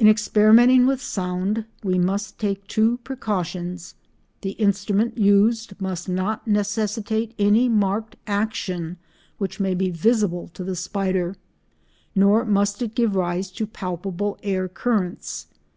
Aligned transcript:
In 0.00 0.08
experimenting 0.08 0.84
with 0.84 1.00
sound 1.00 1.64
we 1.84 1.96
must 1.96 2.40
take 2.40 2.66
two 2.66 2.98
precautions: 3.04 3.94
the 4.40 4.54
instrument 4.58 5.16
used 5.16 5.80
must 5.80 6.08
not 6.08 6.48
necessitate 6.48 7.34
any 7.38 7.68
marked 7.68 8.16
action 8.26 8.96
which 9.36 9.60
may 9.60 9.76
be 9.76 9.90
visible 9.90 10.48
to 10.54 10.64
the 10.64 10.74
spider, 10.74 11.36
nor 12.16 12.44
must 12.44 12.82
it 12.82 12.96
give 12.96 13.14
rise 13.14 13.52
to 13.52 13.64
palpable 13.68 14.40
air 14.42 14.66
currents. 14.68 15.46